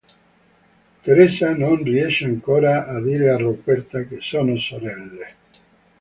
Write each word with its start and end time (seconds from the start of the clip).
Teresa 1.03 1.53
non 1.55 1.83
riesce 1.83 2.25
ancora 2.25 2.87
a 2.87 2.99
dire 2.99 3.29
a 3.29 3.37
Roberta 3.37 4.01
che 4.01 4.17
sono 4.19 4.57
sorelle. 4.57 5.35